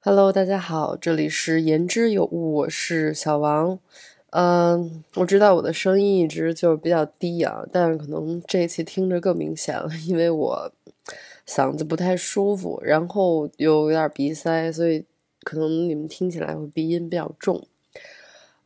[0.00, 3.80] Hello，大家好，这里是言之有物，我是小王。
[4.30, 10.72] 嗯，我知道我的声音一直就是比较低啊，但是可能这一期听着更明显了，因为我
[11.44, 15.04] 嗓子不太舒服，然后又有点鼻塞，所以
[15.42, 17.66] 可能你们听起来会鼻音比较重。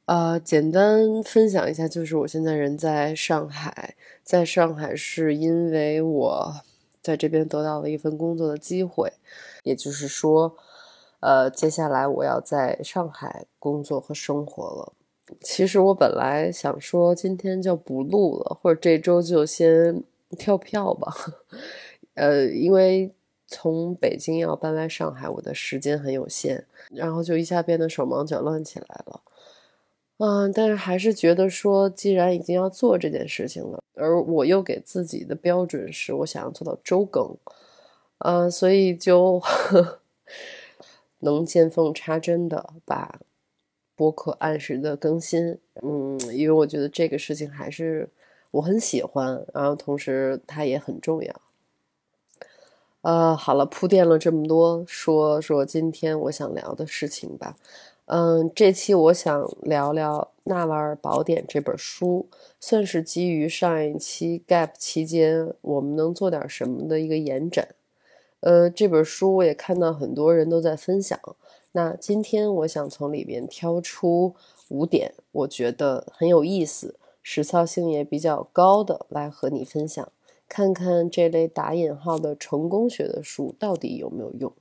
[0.04, 6.54] 呃，简单分享一下，就是我现在人在上海，在上海是因为我
[7.00, 9.14] 在这边得到了一份工作的机会，
[9.62, 10.54] 也就是说。
[11.22, 14.92] 呃，接下来我要在上海工作和生活了。
[15.40, 20.02] 其实我本来想说今天就不录了，或者这周就先
[20.36, 21.14] 跳票吧。
[22.14, 23.12] 呃，因为
[23.46, 29.20] 从北京要搬来上海，我的时间很有限，然后就一下变得手忙脚乱起来了。
[30.18, 37.36] 嗯，但是还是觉得说，既然已经要做这件事情了，而我又给自己的标准是我想要做到周更，
[38.18, 39.40] 嗯，所以就。
[41.22, 43.20] 能见缝插针的把
[43.96, 48.08] 播客按时的更新，嗯，因为我觉得这个事情还是
[48.52, 51.40] 我很喜欢，然后同时它也很重要。
[53.02, 57.56] 呃，好了，铺垫了这么多，说说今天我想聊的事情吧。
[58.06, 62.28] 嗯，这期我想聊聊《纳瓦尔宝典》这本书，
[62.60, 67.68] 算是基于上一期 Gap 期间我们能做点什么的一个延展。
[68.42, 71.18] 呃，这本书我也看到很多人都在分享。
[71.70, 74.34] 那今天我想从里面挑出
[74.68, 80.10] 五点，我觉得很有意思、实操性也比较高的来和你分享，
[80.48, 84.52] 看看这类打引号的成功学的书到底有没有用。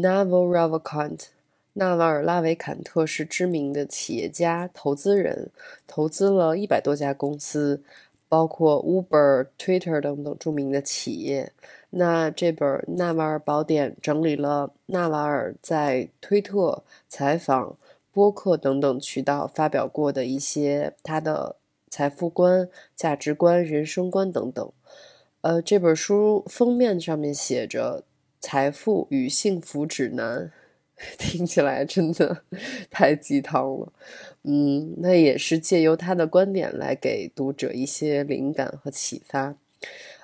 [0.00, 1.26] Naval Ravikant，
[1.72, 5.50] 纳瓦尔拉维坎特是知名的企业家、投资人，
[5.88, 7.82] 投资了一百多家公司，
[8.28, 11.52] 包括 Uber、Twitter 等等著名的企业。
[11.90, 17.76] 那这本《纳瓦尔宝典》整理了纳瓦尔在推特、采访、
[18.12, 21.56] 播客等等渠道发表过的一些他的
[21.88, 24.70] 财富观、价值观、人生观等等。
[25.40, 28.04] 呃，这本书封面上面写着。
[28.40, 30.52] 财富与幸福指南，
[31.18, 32.42] 听起来真的
[32.90, 33.92] 太鸡汤了。
[34.44, 39.56] 嗯，那也是借由他的观点来给读者一些灵感和启发。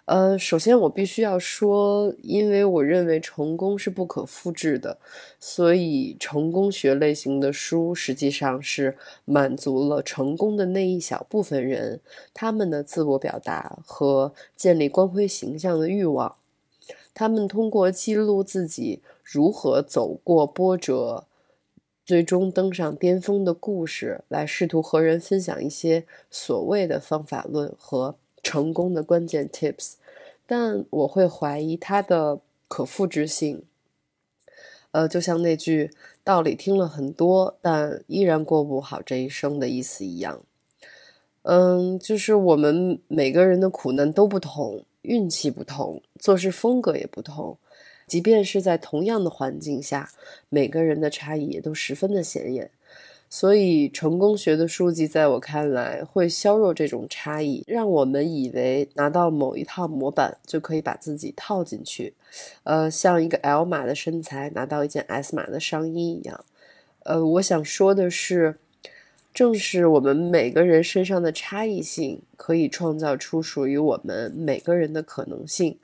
[0.06, 4.98] 呃，首先我必须要说，因为我认为成功是不可复制的，
[5.40, 12.02] 所以成功学类型的书实际上是满足了成功的那一小部分人
[12.34, 16.36] 他们的自我表达和建立光辉形象的欲望。
[17.14, 21.24] 他们通过记录自己如何走过波折，
[22.04, 29.92] 最终登上巅峰的故事，来试图和人分享一些所谓的方法论和成功的关键 tips，
[30.46, 33.62] 但我会怀疑它的可复制性。
[34.90, 35.90] 呃，就像那句
[36.22, 40.42] 道理听了很多，但依然过不好这一生的意思一样。
[41.42, 44.84] 嗯，就是我们每个人的苦难都不同。
[45.04, 47.56] 运气不同，做事风格也不同，
[48.06, 50.10] 即便是在同样的环境下，
[50.48, 52.70] 每个人的差异也都十分的显眼。
[53.30, 62.14] 所以，成功学的书籍在我看来会削弱这种差异，让我们以为拿到某一套模板就可以把自己套进去，
[62.64, 66.44] 呃，像一个 L 码的身材拿到一件 S 码的上衣一样。
[67.04, 68.56] 呃，我想说的是。
[69.34, 75.76] 正是我们每个人身上的差异性，可以创造出属于我们每个人的可能性。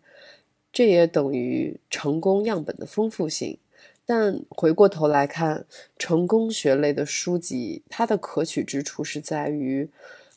[0.72, 3.58] 这也等于成功样本的丰富性。
[4.06, 5.66] 但回过头来看，
[5.98, 9.88] 成功学类的书籍，它的可取之处是在于，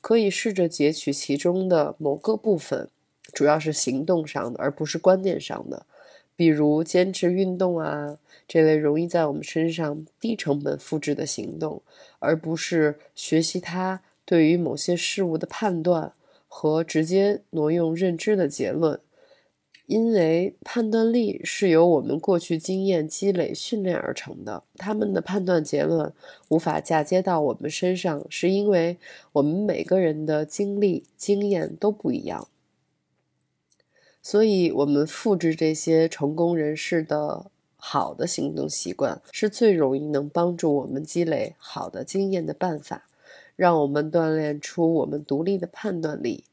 [0.02, 2.90] 可以试着截取其中的某个部分，
[3.32, 5.86] 主要是行动上的，而不是观念上的。
[6.36, 11.82] 比如坚持运动啊，这类容易在我们身上低成本复制的行动，
[12.20, 16.14] 而不是学习它对于某些事物的判断
[16.48, 19.00] 和直接挪用认知的结论。
[19.86, 26.12] 因为判断力是由我们过去经验积累训练而成的，他们的判断结论
[26.48, 28.98] 无法嫁接到我们身上，是因为
[29.34, 32.48] 我们每个人的经历经验都不一样。
[34.24, 43.04] 所以，我们复制这些成功人士的好的行动习惯，是最容易能帮助我们积累好的经验的办法，
[43.56, 46.46] 让我们锻炼出我们独立的判断力。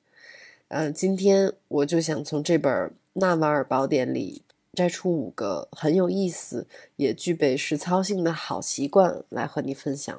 [0.69, 2.93] 嗯，今天我就想从这本。
[3.14, 4.43] 纳瓦尔宝典里
[4.73, 10.16] 摘出五个很有意思，也具备实操性的好习惯来和你分享。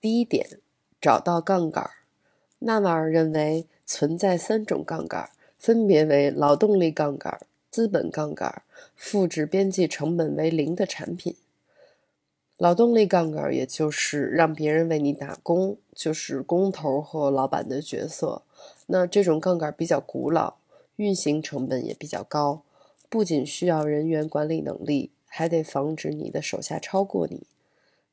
[0.00, 0.60] 第一点，
[1.00, 1.90] 找到杠杆。
[2.60, 5.30] 纳瓦尔认为存在三种杠杆，
[5.64, 7.40] 分别为劳动力杠杆、
[7.70, 8.60] 资本杠杆、
[8.94, 11.36] 复制边际成本为零的产品。
[12.58, 18.42] 劳动力杠杆也就是让别人为你打工，就是工头和老板的角色。
[18.88, 20.56] 那这种杠杆比较古老。
[20.96, 22.60] 运行成本也比较高，
[23.08, 27.44] 不仅需要人员管理能力，还得防止你的手下超过你。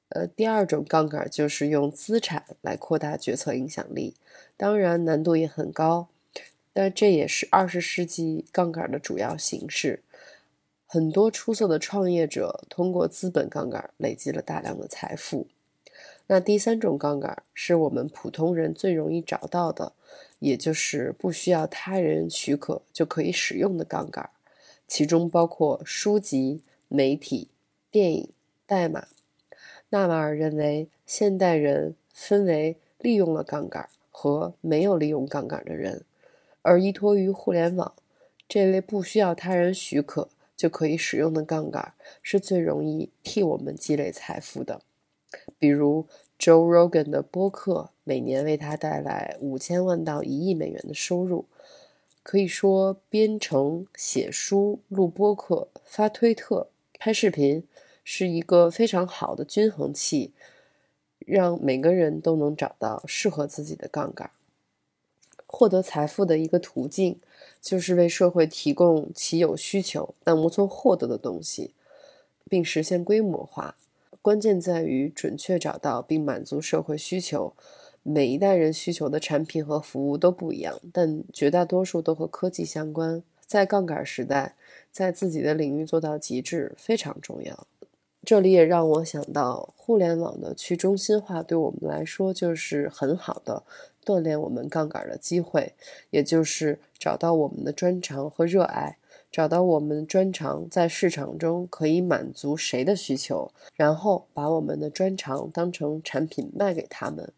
[0.07, 4.15] 呃，第二种杠杆就是用资产来扩大决策影响力，
[4.55, 6.07] 当然难度也很高，
[6.73, 10.01] 但这也是二十世纪杠杆的主要形式。
[10.85, 15.47] 很多出色的创业者通过资本杠杆累积了大量的财富。
[16.27, 19.93] 那第三种杠杆是我们普通人最容易找到的。
[20.39, 24.31] 也就是不需要他人许可就可以使用的杠杆，
[24.87, 27.47] 其中包括书籍、媒体、
[27.91, 28.29] 电影、
[28.65, 29.05] 代码。
[29.89, 36.03] 纳瓦尔认为，现代人分为利用了杠杆和没有利用杠杆的人，
[36.61, 37.93] 而依托于互联网
[38.47, 44.81] 这类不需要他人许可就可以使用的杠杆，是最容易替我们积累财富的，
[45.57, 46.07] 比如。
[46.41, 51.45] Joe Rogan 的播客每年为他带来五千万到一亿美元的收入。
[52.23, 57.67] 可以说，编程、写书、录播客、发推特、拍视频，
[58.03, 60.31] 是一个非常好的均衡器，
[61.19, 64.31] 让每个人都能找到适合自己的杠杆。
[65.53, 67.19] 获得财富的一个途径，
[67.61, 71.73] 就是为社会提供其有需求但无从获得的东西，
[72.49, 73.75] 并实现规模化。
[74.21, 77.53] 关键在于准确找到并满足社会需求。
[78.03, 83.21] 每一代人需求的产品和服务都不一样，但绝大多数都和科技相关。
[83.45, 84.55] 在杠杆时代，
[84.91, 87.67] 在自己的领域做到极致非常重要。
[88.23, 93.63] 这里也让我想到，互联网的去中心化对我们来说就是很好的
[94.05, 95.73] 锻炼我们杠杆的机会，
[96.09, 98.97] 也就是找到我们的专长和热爱。
[99.31, 107.31] 找到我们专长在市场中可以满足谁的需求，然后把我们的专长当成产品卖给他们。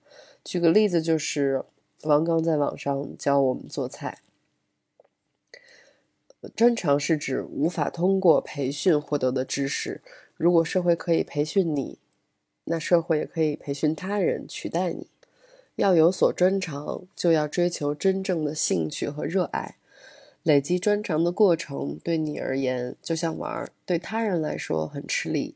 [0.44, 1.64] 举个例子，就是
[2.02, 4.22] 王刚在网上教我们做菜。
[6.56, 10.02] 专长是指无法通过培训获得的知识。
[10.36, 12.00] 如果社会可以培训你，
[12.64, 15.08] 那社会也可以培训他人取代你。
[15.76, 19.76] 要有所专长，就要追求真正的兴趣和热爱。
[20.44, 25.56] 累积专长的过程对你而言就像玩儿，对他人来说很吃力。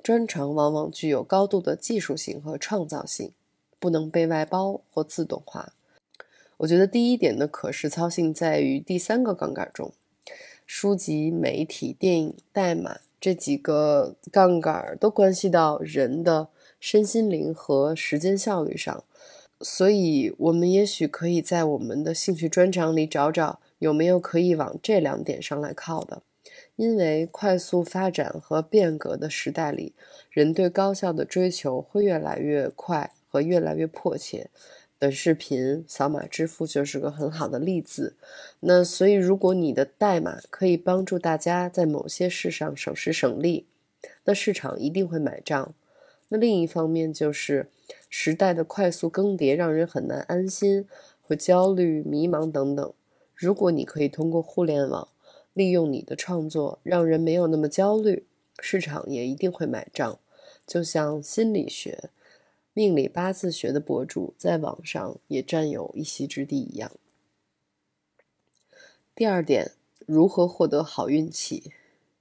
[0.00, 3.32] 专长往往具有高度的技术性和创造性，
[3.80, 5.72] 不能被外包或自动化。
[6.58, 9.92] 我觉得第一点的可实操性在于第三个杠杆中，
[10.64, 16.48] 书籍、媒体、电影、代码这几个杠杆都关系到人的
[16.78, 19.02] 身心灵和时间效率上，
[19.60, 23.60] 所以我们也许可以在我们的兴趣专长里找找。
[23.78, 26.22] 有没有可以往这两点上来靠的？
[26.74, 29.94] 因为快速发展和变革的时代里，
[30.30, 34.50] 人对高效的追求会越来越快和越来越迫切。
[34.98, 38.16] 短视频、扫码支付就是个很好的例子。
[38.58, 43.66] 那所以，如果你的代码可以帮助大家在某些事上省时省力，
[44.24, 45.72] 那市场一定会买账。
[46.30, 47.68] 那另一方面就是
[48.08, 50.86] 时代的快速更迭让人很难安心，
[51.22, 52.92] 会焦虑、迷茫等等。
[53.34, 55.08] 如果你可以通过互联网
[55.52, 58.26] 利用你的创作，让人没有那么焦虑，
[58.60, 60.18] 市场也一定会买账。
[60.66, 62.10] 就像心理学、
[62.74, 66.92] 命理八字学的博主在网上也占有一席之地一样。
[69.14, 69.72] 第二点，
[70.06, 71.72] 如何获得好运气？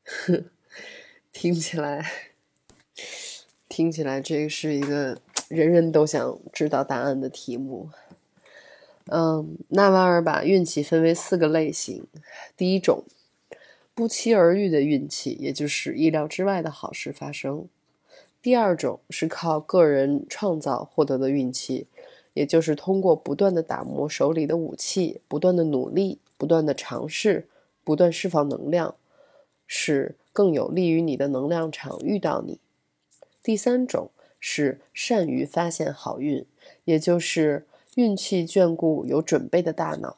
[1.33, 2.33] 听起来，
[3.67, 7.89] 听起来这是一个人人都想知道答案的题目。
[9.05, 12.05] 嗯，纳瓦尔把运气分为四个类型。
[12.57, 13.03] 第一种，
[13.95, 17.67] 不期而遇的运气，也就是意料之外的好事发生。
[18.41, 21.87] 第二种是靠个人创造获得的运气，
[22.33, 27.47] 也就是通过不断的打磨手里的武器，不断的努力，不断的尝试，
[27.83, 28.95] 不断释放能量，
[29.65, 32.59] 使更有利于你的能量场遇到你。
[33.41, 36.45] 第三种是善于发现好运，
[36.85, 37.65] 也就是
[37.95, 40.17] 运气眷顾有准备的大脑。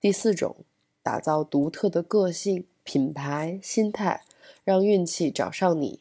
[0.00, 0.56] 第四种，
[1.02, 4.22] 打造独特的个性、品牌、心态，
[4.64, 6.00] 让运气找上你。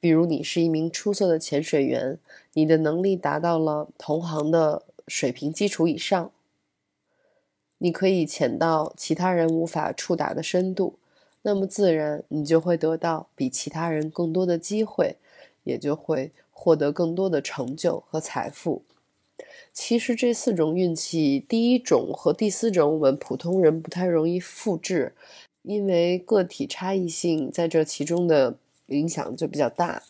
[0.00, 2.18] 比如，你是一名出色的潜水员，
[2.52, 6.30] 你的能力达到了同行的水平基础以上，
[7.78, 10.98] 你可以潜到其他人无法触达的深度，
[11.42, 15.16] 那么自然你就会得到比其他人更多的机会，
[15.64, 18.80] 也就会获得更多的成就和财富。
[19.74, 25.12] 其实这四种运气，第一种和第四种我们普通人不太容易复制，
[25.60, 28.56] 因为个体差异性在这其中的。
[28.88, 30.02] 影响就比较大，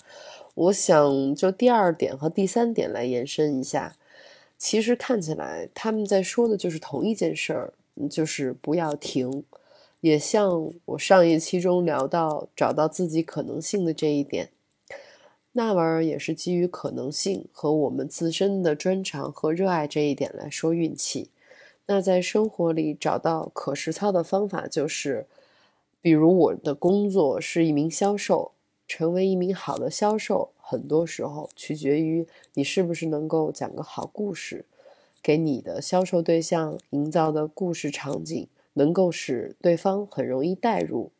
[0.57, 3.95] 我想就第二点和第三点来延伸一下。
[4.59, 7.73] 其实看起来他们在说的就是同一件事儿，
[8.11, 9.45] 就是不要停。
[10.01, 14.51] 也像我上一期中聊到找到自己可能性的这一点，
[15.55, 21.31] 那玩意儿也是基于可能性和我们自身的专长和热爱这一点来说运气。
[21.87, 25.27] 那在生活里找到可实操的方法，就是
[26.01, 28.53] 比如我的工作是一名销售。
[28.87, 34.67] 成为一名好的销售，很多时候取决于你是不是能够讲个好故事，
[35.23, 41.11] 给你的销售对象营造的故事场景，能够使对方很容易代入，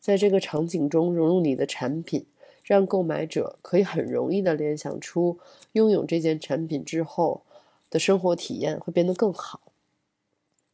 [0.00, 2.24] 在这个场景中融入你的产品，
[2.64, 5.38] 让购买者可以很容易的联想出
[5.72, 7.42] 拥有这件产品之后
[7.90, 9.60] 的生活体验会变得更好。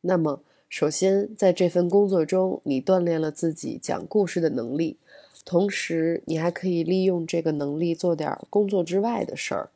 [0.02, 4.96] 那么，首先在这份工作中，你锻炼了自己讲故事的能力。
[5.44, 9.70] 同时，你还可以利用这个能力做点工作之外的事儿，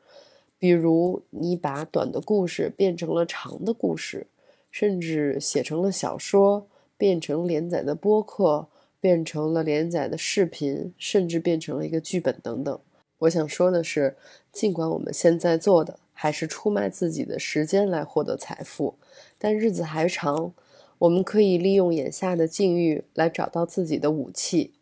[0.58, 4.26] 比如你把短的故事变成了长的故事，
[4.70, 6.66] 甚至写成了小说，
[6.96, 8.68] 变成连载的播客，
[9.04, 12.80] 变成了连载的视频，甚至变成了一个剧本等等。
[13.18, 14.16] 我想说的是，
[14.50, 18.94] 尽管我们现在做的还是出卖自己的时间来获得财富，
[19.36, 20.54] 但日子还长，
[21.00, 24.72] 我们可以利用眼下的境遇来找到自己的武器。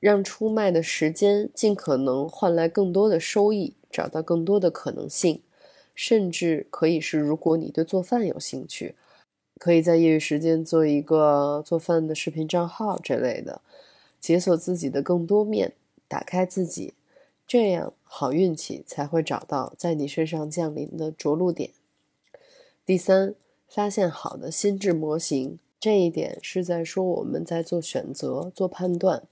[0.00, 5.40] 让出卖的时间尽可能换来更多的收益，找到更多的可能性，
[5.94, 8.96] 甚至可以是，如果你对做饭有兴趣，
[9.58, 13.60] 可以在业余时间做一个做饭的视频账号之类的，
[14.20, 15.72] 解锁自己的更多面，
[16.06, 16.94] 打开自己，
[17.46, 21.70] 这样好运气才会找到在你身上降临的着陆点。
[22.84, 23.34] 第三，
[23.68, 29.22] 发现好的心智模型，这一点是在说我们在做选择、做判断。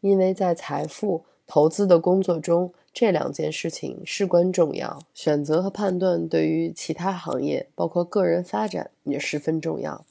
[0.00, 5.00] 因为在财富投资的工作中，这两件事情事关重要。
[5.12, 10.06] 选择和判断对于其他行业，包括个人发展也十分重要。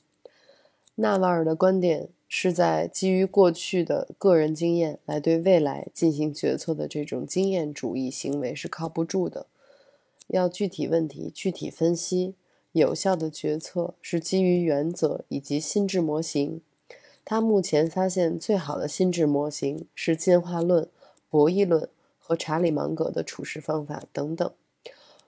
[0.96, 9.46] 纳瓦尔的观点是在基于过去的个人经验来对未来进行决策的这种经验主义行为是靠不住的。
[10.28, 12.36] 要具体问题具体分析，
[12.74, 16.60] 有效的决策是基于原则以及心智模型。
[17.24, 20.88] 他目前发现最好的心智模型是进化论、
[21.30, 21.88] 博弈论
[22.26, 24.50] 和查理芒格的处事方法等等。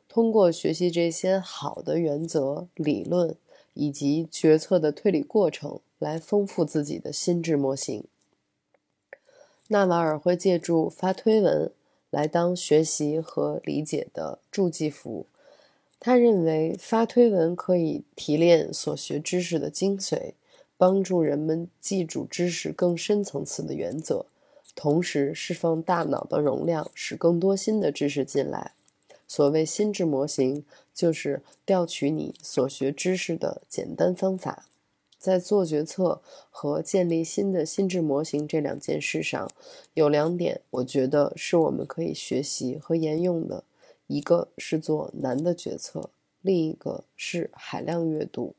[0.08, 3.36] 通过学习这些好的原则、理论
[3.74, 8.06] 以及决策的推理过程，来丰富自己的心智模型。
[9.68, 11.70] 纳瓦尔会借助发推文
[12.10, 15.26] 来当学习和理解的助记符。
[16.00, 20.34] 他认为发推文可以提炼所学知识的精髓。
[20.78, 24.26] 帮助人们记住知识更深层次的原则，
[24.76, 28.74] 同时释放大脑的容量，使更多新的知识进来。
[29.28, 30.64] 所谓心智模型，
[30.94, 34.66] 就是调取你所学知识的简单方法。
[35.18, 39.50] 在做决策和建立新的心智模型这两件事上，
[39.96, 43.64] 有两点，我觉得是我们可以学习和沿用的：
[44.06, 46.12] 一个是做难的决策，
[46.44, 48.54] 另一个是海量阅读。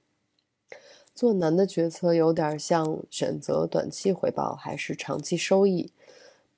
[1.15, 5.93] 做难的决策有点像选择短期回报还是长期收益，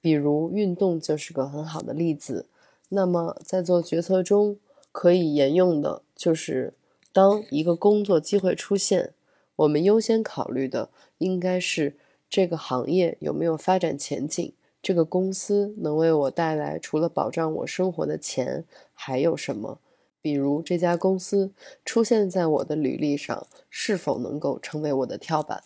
[0.09, 2.47] 比如运动就是个很好的例子。
[2.89, 4.57] 那么在做决策中
[4.91, 6.73] 可以沿用的就是，
[7.13, 9.13] 当一个工作机会出现，
[9.57, 10.89] 我们优先考虑的
[11.19, 11.99] 应该是
[12.31, 19.79] 这个行业有没有发展前景，这个公司能为我带来除了保障我生活的钱还有什么？
[20.23, 21.53] 比如这家公司
[21.85, 25.63] 出现在我的履历上是否能够成为我的跳板？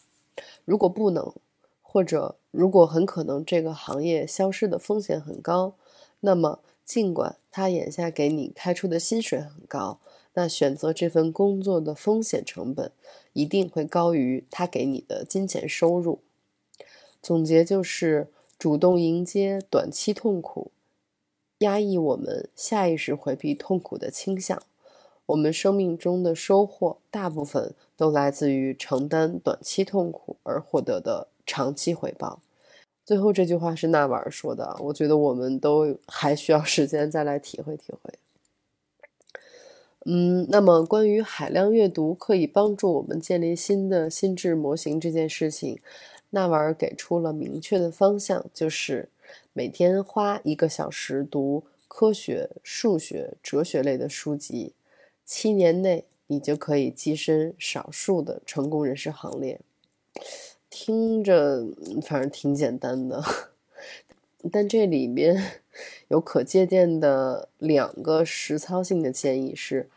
[0.65, 1.33] 如果不能，
[1.81, 5.75] 或者如果很可能这个行业消失的风险很高，
[6.21, 9.99] 那么尽管他眼下给你开出的薪水很高，
[10.35, 12.92] 那选择这份工作的风险成本
[13.32, 16.21] 一定会高于他给你的金钱收入。
[17.21, 18.28] 总结就是。
[18.59, 20.71] 主动迎接短期痛苦，
[21.59, 24.62] 压抑我们下意识回避痛苦的倾向。
[25.26, 32.41] 我们生命中的收获大部分都来自于承担短期痛苦而获得的长期回报。
[33.05, 38.15] 最后这句话是纳瓦尔说的，我觉得我们都还需要时间再来体会体会。
[40.05, 45.79] 嗯，那么关于海量阅读可以帮助我们建立新的心智模型这件事情。
[46.31, 49.09] 纳瓦尔给出了明确的方向，就是
[49.53, 54.73] 每天花一个小时读科学、数学、哲学类的书籍，
[55.25, 59.61] 七年内你就可以跻身少数的成功人士行列。
[60.75, 61.67] 听着
[62.00, 63.23] 反正挺简单的，
[64.50, 65.61] 但这里面
[66.09, 69.91] 有可借鉴的两个实操性的建议是：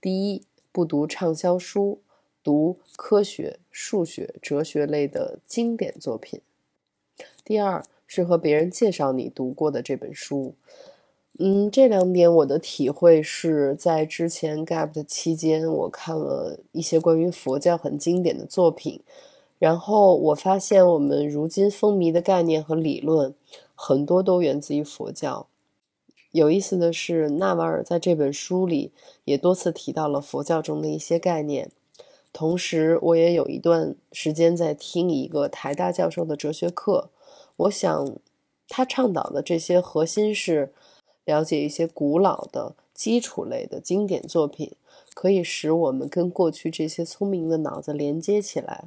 [0.00, 2.00] 第一，不读畅销书。
[2.44, 6.40] 读科学、数学、哲学类的经典作品。
[7.44, 10.54] 第二是和别人介绍你读过的这本书。
[11.38, 19.00] 嗯，这两点我的体会是在之前 gap 的期间，我看了一些关于佛教很经典的作品，
[19.62, 23.32] 然后我发现我们如今风靡的概念和理论
[23.76, 25.46] 很多都源自于佛教。
[26.32, 28.90] 有意思的是，纳瓦尔在这本书里
[29.24, 31.70] 也多次提到了佛教中的一些概念。
[32.32, 37.10] 同时，我也有一段时间在听一个台大教授的哲学课。
[37.58, 38.16] 我想，
[38.66, 40.72] 他倡导的这些核心是
[41.24, 44.72] 了解一些古老的基础类的经典作品，
[45.14, 48.86] 可以使我们跟过去这些聪明的脑子连接起来。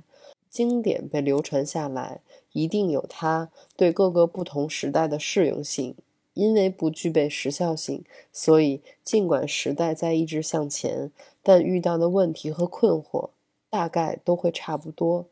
[0.55, 2.21] 经典被流传下来，
[2.53, 5.95] 一定有它对各个不同时代的适用性。
[6.33, 11.11] 因为不具备时效性，所以尽管时代在一直向前，
[11.43, 13.31] 但遇到的问题和困惑。
[13.69, 15.25] 大概都会差不多。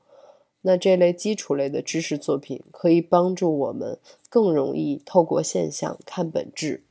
[0.64, 3.98] 那这类基础类的知识作品可以帮助我们
[4.30, 6.84] 更容易透过现象看本质。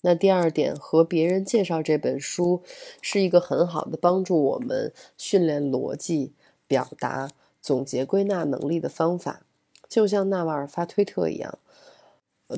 [0.00, 2.62] 那第二点，和别人介绍这本书
[3.00, 6.32] 是一个很好的帮助我们训练逻辑、
[6.72, 7.30] 表达、
[7.60, 9.42] 总结、归纳能力的方法。
[9.86, 11.58] 就像纳瓦尔发推特一样，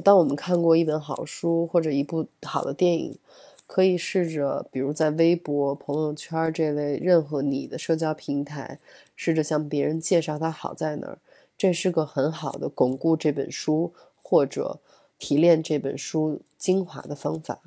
[0.05, 3.19] 当我们看过一本好书或者一部好的电影。
[3.67, 8.79] 可以试着，比如在微博、朋友圈这类任何你的社交平台，
[9.17, 11.19] 试着向别人介绍它好在哪儿。
[11.57, 14.79] 这是个很好的巩固这本书或者
[15.19, 17.61] 提炼这本书精华的方法。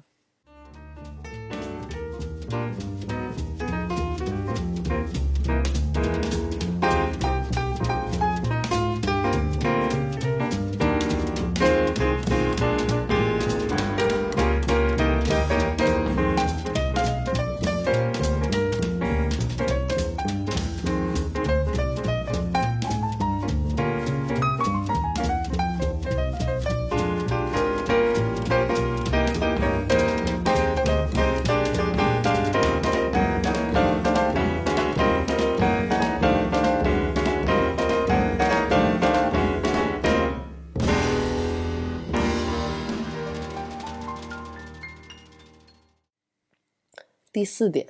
[47.37, 47.89] 第四点，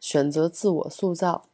[0.00, 1.46] 选择自我塑造。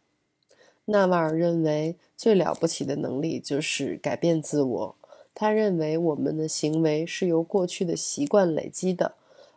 [0.86, 4.96] 纳瓦尔认为，最了不起的能力就是改变自我。
[5.34, 9.16] 他认为，我们的行为是由过去的习惯累积的，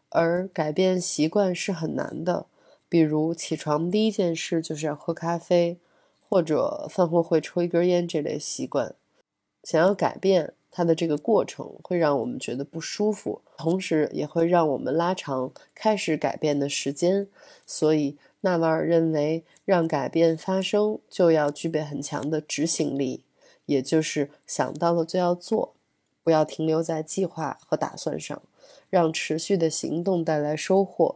[0.10, 2.48] 而改变习惯是很难的。
[2.90, 5.78] 比如，起床第一件事就是要喝咖啡，
[6.28, 8.94] 或者饭后会抽一根烟这类习惯。
[9.64, 10.55] 想要改变。
[10.78, 17.30] 它的这个过程会让我们觉得不舒服，同时也会让我们拉长开始改变的时间。
[17.66, 23.24] 所以，纳瓦尔认为，让改变发生就要具备很强的执行力，
[23.68, 25.76] 也就是想到了就要做，
[26.22, 28.42] 不要停留在计划和打算上，
[28.90, 31.16] 让持续的行动带来收获。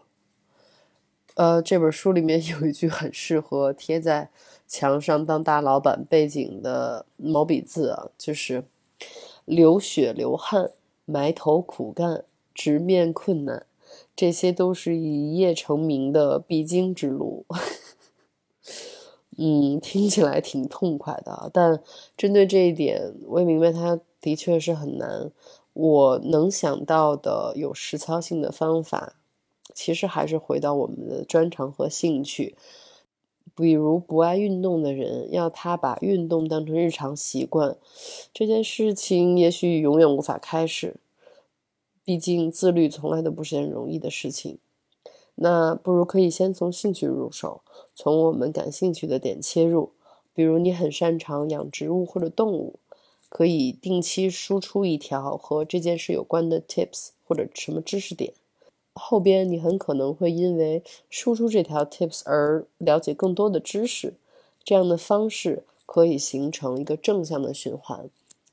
[1.35, 4.29] 呃，这本书里面有一句很适合贴在
[4.69, 8.63] 墙上当大老板背景的毛笔字啊，就是。
[9.49, 10.71] 流血流汗，
[11.05, 13.65] 埋头苦干，直面困难，
[14.15, 17.45] 这些都是一夜成名的必经之路。
[19.41, 21.81] 嗯，听起来挺痛快的，但
[22.15, 25.31] 针对这一点，我也明白他的确是很难。
[25.73, 29.15] 我能想到的有实操性的方法，
[29.73, 32.55] 其实还是回到我们的专长和兴趣。
[33.59, 37.75] 比如不爱运动的人，要他把运动当成日常习惯，
[38.33, 40.95] 这件事情也许永远无法开始。
[42.05, 44.59] 毕竟自律从来都不是件容易的事情。
[45.35, 47.61] 那不如可以先从兴趣入手，
[47.93, 49.91] 从我们感兴趣的点切入。
[50.33, 52.79] 比如你很擅长养植物或者动物，
[53.27, 58.33] 可以定期输出一条和这件事有关的 tips 或者什么知识点。
[58.99, 64.13] 后边你很可能会因为输出这条 tips 而了解更多的知识，
[64.63, 68.09] 这样的方式可以形成一个正向的循环，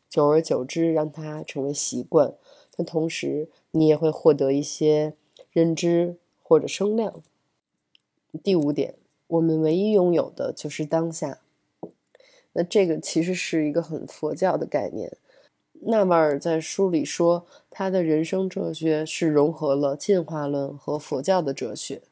[0.09, 2.35] 久而久之让它成为习惯。
[2.76, 5.14] 但同时你也会获得一些
[5.50, 7.22] 认知或者声量。
[8.42, 8.94] 第五点，
[9.26, 11.40] 我们唯一拥有的就是当下。
[12.52, 15.16] 那这个其实是一个很佛教的概念。
[15.83, 22.03] 纳瓦尔在书里说，他的人生哲学是融合了进化论和佛教的哲学。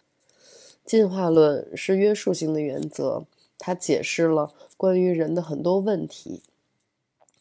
[0.85, 3.24] 进化论是约束性的原则，
[3.59, 6.42] 它解释了关于人的很多问题。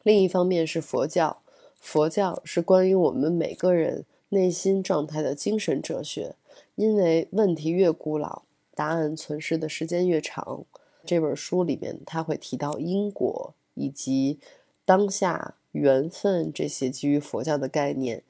[0.01, 1.41] 另一方面是佛教，
[1.79, 6.35] 佛教是关于我们每个人内心状态的精神哲学。
[6.75, 10.63] 因为问题越古老，答案存世的时间越长。
[11.05, 14.39] 这本书里面他会提到因果以及
[14.85, 15.55] 当下。
[15.73, 18.23] 缘分这些基于佛教的概念，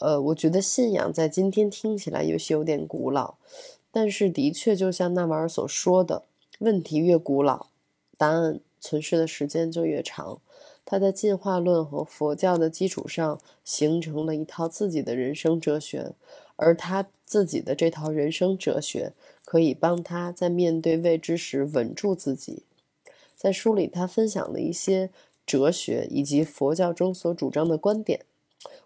[0.00, 3.34] 呃，我觉得信仰在今天听起来也许有点古老，
[3.92, 6.24] 但是的确就像纳瓦尔所说的，
[6.58, 7.66] 问题越古老，
[8.16, 10.40] 答案存世的时间就越长。
[10.86, 16.12] 他在进化论和佛教的基础上形成了一套自己的人生哲学，
[16.56, 19.12] 而他自己的这套人生哲学
[19.44, 22.62] 可以帮他在面对未知时稳住自己。
[23.36, 25.10] 在书里，他分享了一些。
[25.50, 28.20] 哲学以及佛教中所主张的观点，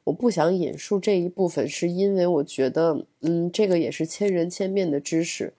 [0.05, 5.53] 我不想引述这一部分，是因为我觉得，嗯，这个也是千人千面的知识。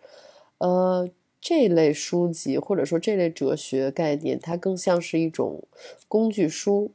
[0.57, 1.07] 呃，
[1.39, 5.63] 这类书籍或者说这类哲学概念，它更像是一种
[6.07, 6.89] 工具书。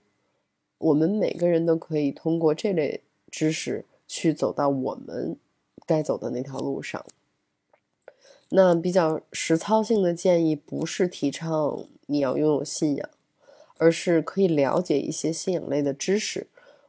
[0.78, 5.36] 我们每个人都可以通过这类知识去走到我们
[5.86, 7.06] 该走的那条路上。
[8.48, 13.08] 那比较实操性的建议，不是提倡你要拥有信仰。
[13.80, 16.46] 而是可以了解一些信仰类的知识，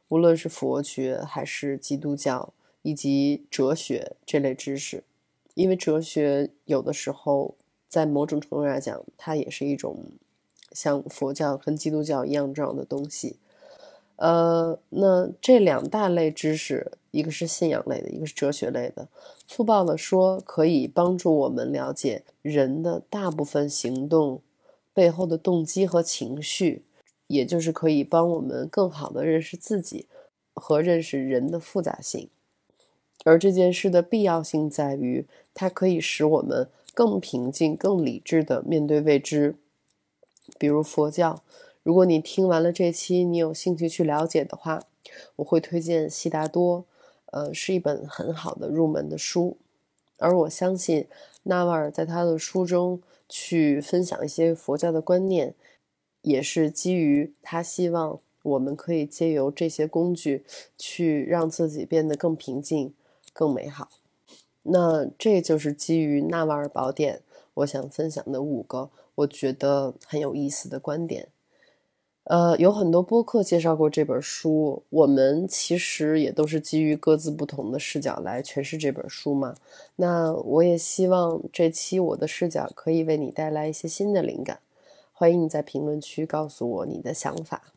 [0.09, 5.05] 无论是佛学还是基督教以及哲学这类知识，
[5.53, 7.55] 因为哲学有的时候
[7.87, 10.03] 在某种程度来讲，它也是一种
[10.73, 13.37] 像佛教跟基督教一样重要的东西。
[14.17, 19.07] 呃，那这两大类知识，一个是信仰类的，一个是哲学类的。
[19.47, 24.41] 粗暴的说，可以帮助我们了解人的大部分行动。
[24.93, 26.83] 背后的动机和情绪，
[27.27, 30.07] 也就是可以帮我们更好的认识自己
[30.53, 32.29] 和认识人的复杂性。
[33.23, 39.55] 而这件事的必要性在于，它可以使我们更平静、更理智的面对未知。
[40.57, 41.41] 比如佛教，
[41.83, 44.83] 如果你听完了这期，你有兴趣去了解的话，
[45.37, 46.79] 我会推荐《悉达多》，
[47.27, 49.57] 呃，是一本很好的入门的书。
[50.17, 51.07] 而我相信
[51.43, 53.01] 纳瓦尔在他的书中。
[53.31, 55.55] 去分享一些佛教的观念，
[56.21, 60.43] 也是基于他希望我们可以借由这些工具
[60.77, 62.93] 去让自己变得更平静、
[63.31, 63.89] 更美好。
[64.63, 67.17] 那这就是基于《纳瓦尔宝典》
[67.53, 71.29] 我想分享的五个我觉得很有意思的观点。
[72.25, 79.55] 呃，有很多播客介绍过这本书，我们其实也都是基于各自不同的视角来诠释这本书嘛。
[79.95, 84.59] 那我也希望这期我的视角可以为你带来一些新的灵感，
[85.11, 87.73] 欢迎你在评论区告诉我你的想法。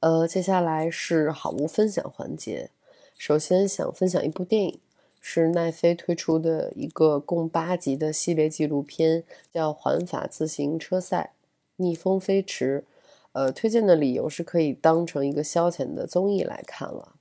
[0.00, 2.70] 呃，接下来是好物分享环节。
[3.18, 4.80] 首先想分享一部电影，
[5.20, 11.34] 是奈飞推出的一个共八集的系列纪录片，叫《环法自行车赛：
[11.76, 12.84] 逆风飞驰》。
[13.32, 17.16] 呃，推荐的理由是可以当成一个消遣的综艺来看了。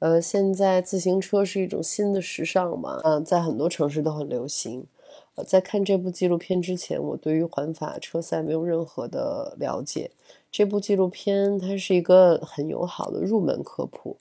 [0.00, 4.86] 呃，现在自行车是一种新的时尚嘛，嗯，在很多城市都很流行。
[5.46, 10.10] 在看这部纪录片之前，我对于环法车赛没有任何的了解。
[10.52, 14.18] 这部纪录片它是一个很友好的入门科普。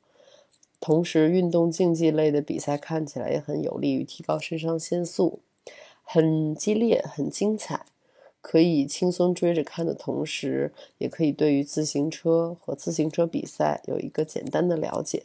[0.80, 5.40] 同时，运动竞技类的比赛看起来也很有利于提高肾上腺素，
[6.04, 7.86] 很激烈，很精彩，
[8.42, 15.24] 可以轻松追着看的同时，也可以对于自行车和自行车比赛有一个简单的了解。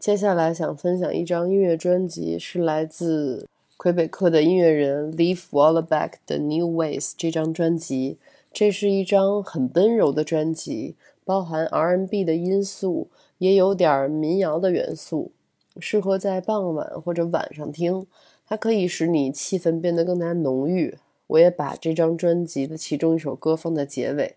[0.00, 8.16] 接下来想分享一张音乐专辑，是来自魁北克的音乐人 Leaf Wallaback 的《New Ways》这张专辑，
[8.52, 13.08] 这是一张很温柔的专辑，包含 R&B 的因素。
[13.38, 15.32] 也有点民谣的元素，
[15.80, 18.06] 适合在傍晚或者晚上听。
[18.46, 20.96] 它可以使你气氛变得更加浓郁。
[21.26, 24.36] 我也把这张专辑的其中一首歌放在结尾。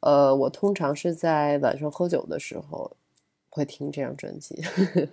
[0.00, 2.92] 呃，我通常是在晚上喝酒的时候
[3.50, 4.62] 会听这张专辑。
[4.62, 5.08] 呵 呵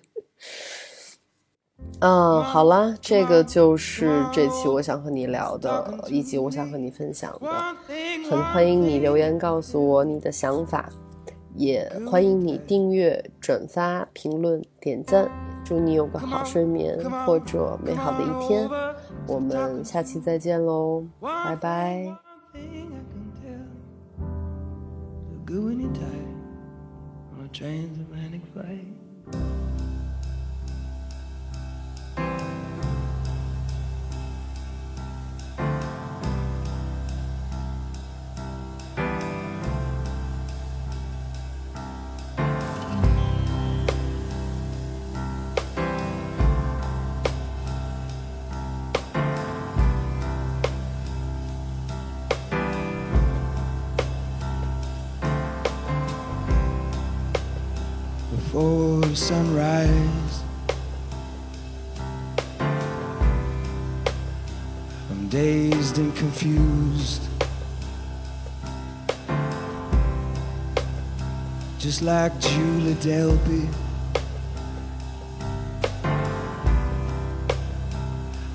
[1.99, 7.47] 嗯，好啦，这个就是这期我想和你聊的，以及我想和你分享的。
[8.29, 10.89] 很欢迎你留言告诉我你的想法。
[11.55, 15.29] 也欢迎你订阅、转发、评论、点赞。
[15.63, 18.67] 祝你有个好睡眠或者美好的一天。
[19.27, 22.07] 我们下期再见喽，拜拜。
[27.85, 29.02] before
[59.15, 60.22] sunrise.
[65.93, 67.21] Dazed and confused.
[71.79, 73.67] Just like Julie Delpy.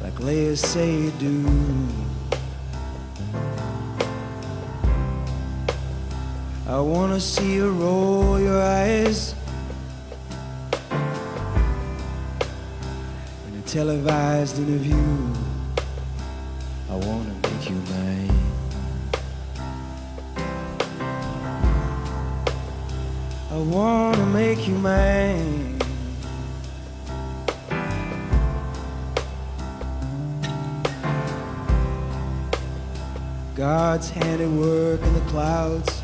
[0.03, 1.89] Like Leah Seydoux.
[6.67, 9.35] I wanna see you roll your eyes
[13.49, 15.48] in a televised interview.
[23.71, 25.79] Wanna make you mine.
[33.55, 36.03] God's hand at work in the clouds.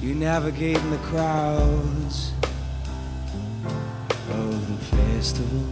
[0.00, 2.32] You navigating the crowds
[4.30, 5.64] of the festival.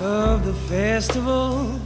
[0.00, 1.80] Of the festival.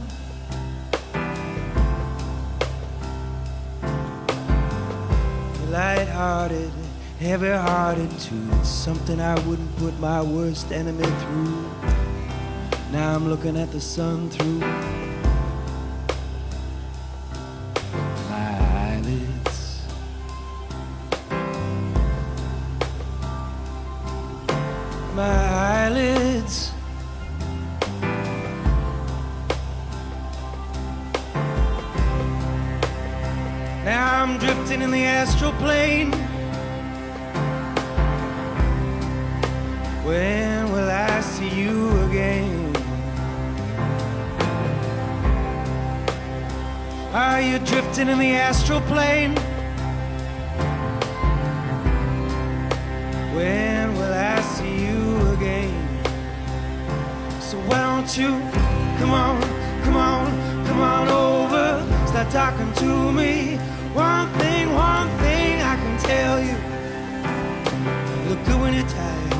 [5.69, 6.71] Light-hearted,
[7.19, 8.49] heavy-hearted too.
[8.53, 11.69] It's something I wouldn't put my worst enemy through.
[12.91, 14.61] Now I'm looking at the sun through
[35.39, 36.11] astral plane.
[40.03, 42.75] When will I see you again?
[47.13, 49.35] Are you drifting in the astral plane?
[53.35, 55.75] When will I see you again?
[57.39, 58.29] So why don't you
[58.99, 59.41] come on,
[59.83, 63.58] come on, come on over, start talking to me.
[63.93, 66.55] One thing, one thing I can tell you.
[68.29, 69.33] Look good when you're tired.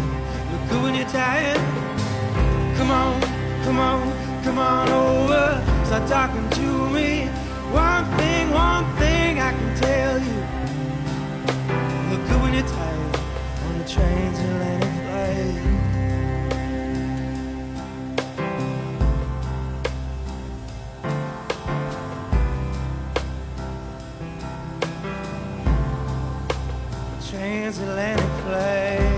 [0.52, 1.58] Look good when you're tired.
[2.78, 3.22] Come on,
[3.64, 5.64] come on, come on over.
[5.86, 7.28] Start talking to me.
[7.72, 10.38] One thing, one thing I can tell you.
[12.10, 13.16] Look good when you're tired.
[13.68, 15.79] On the trains and landing.
[27.30, 29.09] transatlantic flight.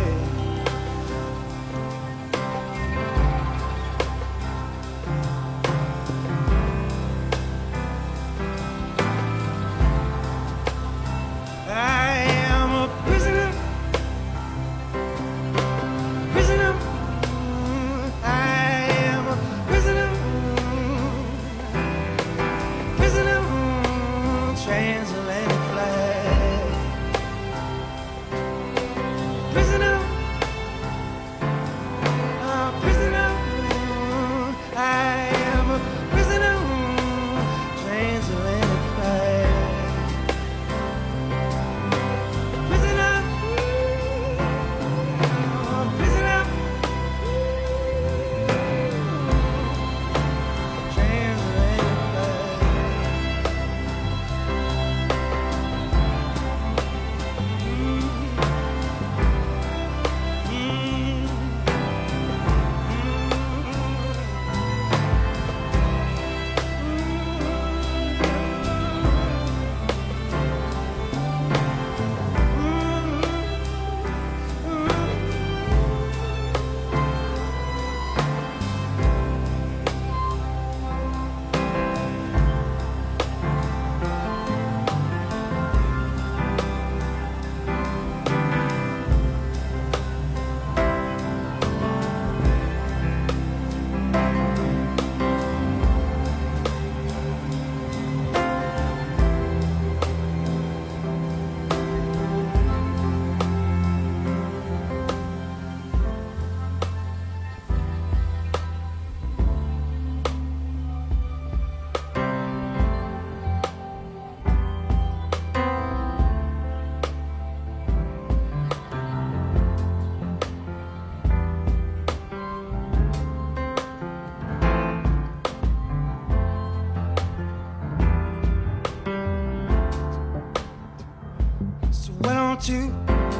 [132.63, 132.93] You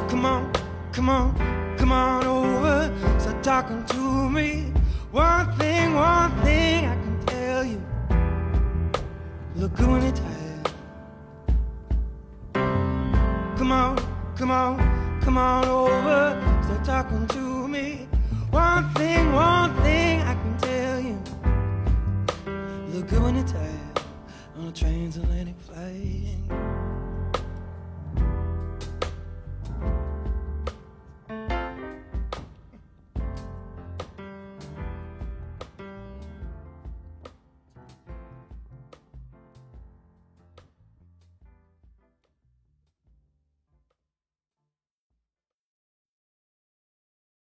[0.08, 0.52] come on,
[0.92, 4.72] come on, come on over, start talking to me.
[5.12, 7.80] One thing, one thing I can tell you,
[9.54, 10.12] look good when you're.
[13.56, 13.96] Come on,
[14.36, 18.08] come on, come on over, start talking to me.
[18.50, 21.22] One thing, one thing I can tell you,
[22.88, 23.44] look good when you're
[24.58, 26.21] on a transatlantic flight.